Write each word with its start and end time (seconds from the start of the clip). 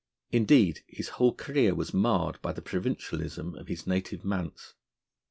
Indeed, 0.31 0.79
his 0.87 1.09
whole 1.09 1.35
career 1.35 1.75
was 1.75 1.93
marred 1.93 2.41
by 2.41 2.53
the 2.53 2.61
provincialism 2.63 3.53
of 3.53 3.67
his 3.67 3.85
native 3.85 4.25
manse. 4.25 4.73